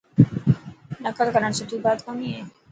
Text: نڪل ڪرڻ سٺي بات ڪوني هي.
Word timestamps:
نڪل 1.03 1.27
ڪرڻ 1.33 1.51
سٺي 1.57 1.77
بات 1.85 1.99
ڪوني 2.05 2.27
هي. 2.35 2.41